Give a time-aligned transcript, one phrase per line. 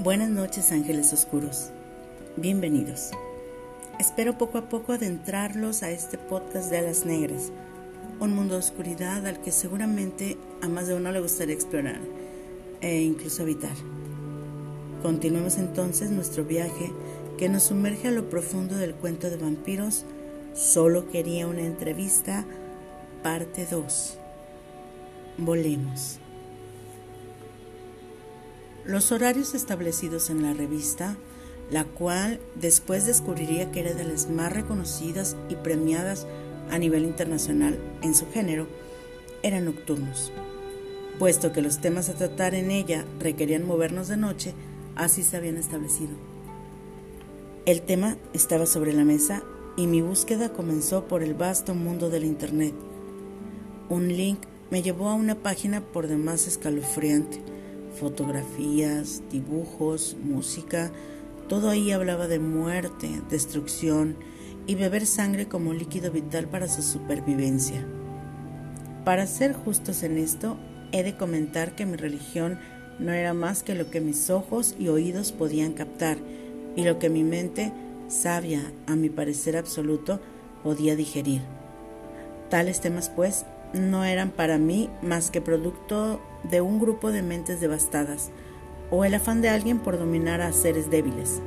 [0.00, 1.70] Buenas noches ángeles oscuros,
[2.36, 3.10] bienvenidos.
[3.98, 7.50] Espero poco a poco adentrarlos a este podcast de Alas Negras,
[8.20, 11.98] un mundo de oscuridad al que seguramente a más de uno le gustaría explorar
[12.80, 13.74] e incluso habitar.
[15.02, 16.92] Continuemos entonces nuestro viaje
[17.36, 20.04] que nos sumerge a lo profundo del cuento de vampiros.
[20.54, 22.44] Solo quería una entrevista,
[23.24, 24.16] parte 2.
[25.38, 26.20] Volemos.
[28.88, 31.18] Los horarios establecidos en la revista,
[31.70, 36.26] la cual después descubriría que era de las más reconocidas y premiadas
[36.70, 38.66] a nivel internacional en su género,
[39.42, 40.32] eran nocturnos.
[41.18, 44.54] Puesto que los temas a tratar en ella requerían movernos de noche,
[44.96, 46.16] así se habían establecido.
[47.66, 49.42] El tema estaba sobre la mesa
[49.76, 52.72] y mi búsqueda comenzó por el vasto mundo del Internet.
[53.90, 54.38] Un link
[54.70, 57.57] me llevó a una página por demás escalofriante
[57.98, 60.90] fotografías, dibujos, música,
[61.48, 64.16] todo ahí hablaba de muerte, destrucción
[64.66, 67.86] y beber sangre como líquido vital para su supervivencia.
[69.04, 70.58] Para ser justos en esto,
[70.92, 72.58] he de comentar que mi religión
[72.98, 76.18] no era más que lo que mis ojos y oídos podían captar
[76.76, 77.72] y lo que mi mente,
[78.08, 80.20] sabia a mi parecer absoluto,
[80.62, 81.40] podía digerir.
[82.50, 87.60] Tales temas, pues, no eran para mí más que producto de un grupo de mentes
[87.60, 88.30] devastadas
[88.90, 91.40] o el afán de alguien por dominar a seres débiles,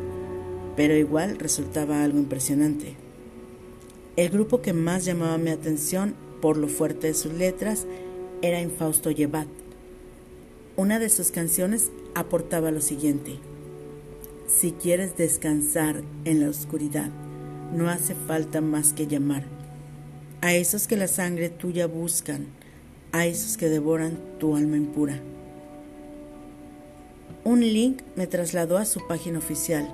[0.76, 2.96] pero igual resultaba algo impresionante.
[4.16, 7.88] El grupo que más llamaba mi atención por lo fuerte de sus letras
[8.42, 9.48] era Infausto Yebat.
[10.76, 13.40] Una de sus canciones aportaba lo siguiente:
[14.48, 17.10] Si quieres descansar en la oscuridad,
[17.74, 19.62] no hace falta más que llamar
[20.42, 22.48] a esos que la sangre tuya buscan,
[23.12, 25.20] a esos que devoran tu alma impura.
[27.44, 29.88] Un link me trasladó a su página oficial,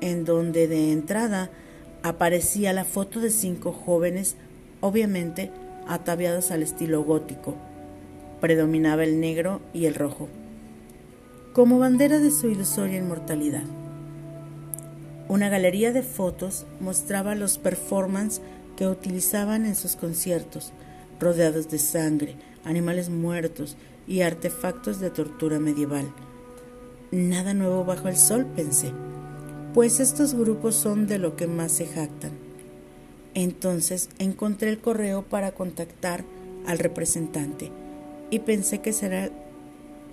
[0.00, 1.50] en donde de entrada
[2.02, 4.36] aparecía la foto de cinco jóvenes,
[4.80, 5.50] obviamente
[5.86, 7.54] ataviados al estilo gótico.
[8.40, 10.28] Predominaba el negro y el rojo,
[11.52, 13.64] como bandera de su ilusoria inmortalidad.
[15.28, 18.40] Una galería de fotos mostraba los performances
[18.76, 20.72] que utilizaban en sus conciertos,
[21.20, 23.76] rodeados de sangre, animales muertos
[24.06, 26.10] y artefactos de tortura medieval.
[27.10, 28.92] Nada nuevo bajo el sol, pensé,
[29.74, 32.32] pues estos grupos son de lo que más se jactan.
[33.34, 36.24] Entonces encontré el correo para contactar
[36.66, 37.70] al representante
[38.30, 39.30] y pensé que será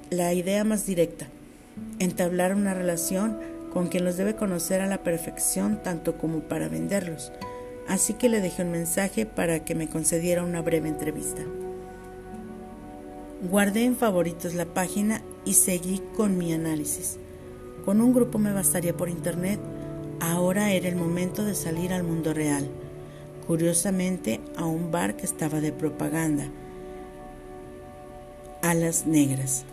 [0.10, 1.28] la idea más directa,
[2.00, 3.38] entablar una relación
[3.74, 7.32] con quien los debe conocer a la perfección tanto como para venderlos
[7.88, 11.42] así que le dejé un mensaje para que me concediera una breve entrevista.
[13.42, 17.18] Guardé en favoritos la página y seguí con mi análisis.
[17.86, 19.60] Con un grupo me bastaría por internet,
[20.20, 22.68] ahora era el momento de salir al mundo real,
[23.46, 26.48] curiosamente a un bar que estaba de propaganda,
[28.64, 29.66] Alas Negras.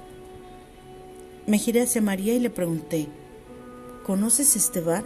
[1.47, 3.09] Me giré hacia María y le pregunté,
[4.05, 5.05] ¿conoces este bar?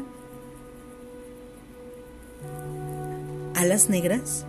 [3.54, 4.44] ¿Alas negras?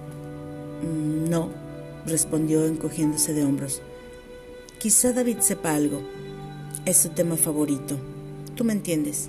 [0.83, 1.49] Mm, no,
[2.05, 3.81] respondió encogiéndose de hombros.
[4.79, 6.01] Quizá David sepa algo.
[6.85, 7.97] Es su tema favorito.
[8.56, 9.28] Tú me entiendes.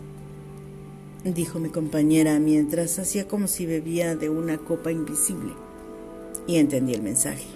[1.25, 5.53] Dijo mi compañera mientras hacía como si bebía de una copa invisible.
[6.47, 7.49] Y entendí el mensaje.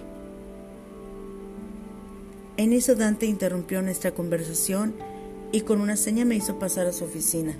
[2.57, 4.93] En eso Dante interrumpió nuestra conversación
[5.53, 7.55] y con una seña me hizo pasar a su oficina.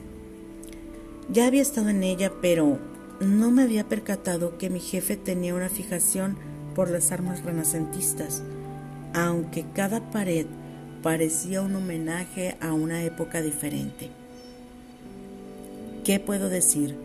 [1.31, 2.77] Ya había estado en ella, pero
[3.21, 6.35] no me había percatado que mi jefe tenía una fijación
[6.75, 8.43] por las armas renacentistas,
[9.15, 10.45] aunque cada pared
[11.01, 14.09] parecía un homenaje a una época diferente.
[16.03, 16.97] ¿Qué puedo decir?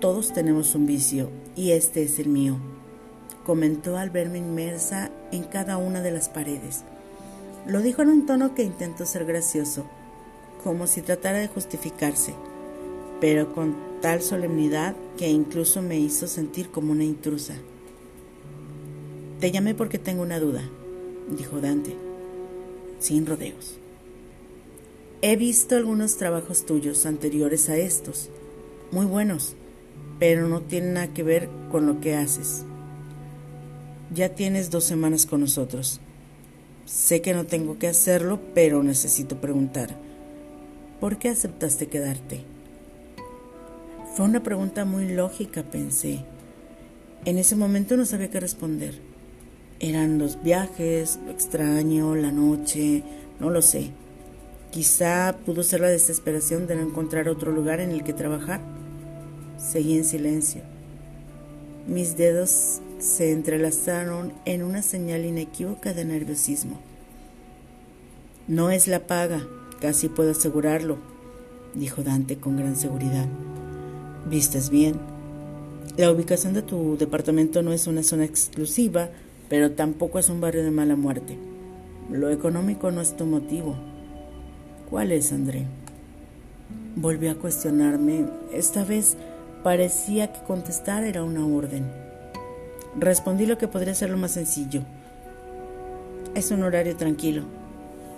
[0.00, 2.56] Todos tenemos un vicio y este es el mío,
[3.46, 6.82] comentó al verme inmersa en cada una de las paredes.
[7.64, 9.86] Lo dijo en un tono que intentó ser gracioso,
[10.64, 12.34] como si tratara de justificarse,
[13.20, 17.54] pero con tal solemnidad que incluso me hizo sentir como una intrusa.
[19.38, 20.62] Te llamé porque tengo una duda,
[21.30, 21.96] dijo Dante,
[22.98, 23.78] sin rodeos.
[25.22, 28.30] He visto algunos trabajos tuyos anteriores a estos,
[28.90, 29.54] muy buenos,
[30.18, 32.64] pero no tienen nada que ver con lo que haces.
[34.12, 36.00] Ya tienes dos semanas con nosotros.
[36.84, 39.96] Sé que no tengo que hacerlo, pero necesito preguntar.
[40.98, 42.42] ¿Por qué aceptaste quedarte?
[44.14, 46.24] Fue una pregunta muy lógica, pensé.
[47.24, 49.09] En ese momento no sabía qué responder.
[49.80, 53.02] Eran los viajes, lo extraño, la noche,
[53.40, 53.90] no lo sé.
[54.70, 58.60] Quizá pudo ser la desesperación de no encontrar otro lugar en el que trabajar.
[59.58, 60.60] Seguí en silencio.
[61.88, 66.78] Mis dedos se entrelazaron en una señal inequívoca de nerviosismo.
[68.46, 69.46] No es la paga,
[69.80, 70.98] casi puedo asegurarlo,
[71.74, 73.26] dijo Dante con gran seguridad.
[74.28, 74.96] Vistes bien.
[75.96, 79.08] La ubicación de tu departamento no es una zona exclusiva,
[79.50, 81.36] pero tampoco es un barrio de mala muerte.
[82.08, 83.74] Lo económico no es tu motivo.
[84.88, 85.66] ¿Cuál es, André?
[86.94, 88.26] Volvió a cuestionarme.
[88.52, 89.16] Esta vez
[89.64, 91.84] parecía que contestar era una orden.
[92.96, 94.82] Respondí lo que podría ser lo más sencillo.
[96.36, 97.42] Es un horario tranquilo,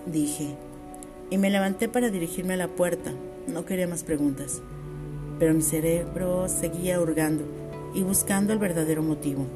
[0.04, 0.48] dije,
[1.30, 3.10] y me levanté para dirigirme a la puerta.
[3.48, 4.60] No quería más preguntas,
[5.38, 7.44] pero mi cerebro seguía hurgando
[7.94, 9.46] y buscando el verdadero motivo.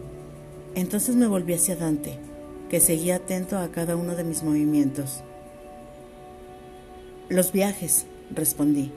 [0.76, 2.18] Entonces me volví hacia Dante,
[2.68, 5.22] que seguía atento a cada uno de mis movimientos.
[7.30, 8.92] Los viajes, respondí.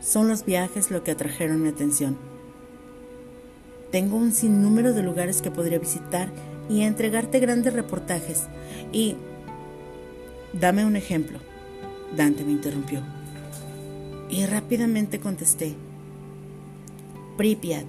[0.00, 2.18] Son los viajes lo que atrajeron mi atención.
[3.92, 6.28] Tengo un sinnúmero de lugares que podría visitar
[6.68, 8.48] y entregarte grandes reportajes.
[8.92, 9.14] Y...
[10.52, 11.38] Dame un ejemplo.
[12.16, 13.00] Dante me interrumpió.
[14.28, 15.76] Y rápidamente contesté.
[17.36, 17.86] Pripyat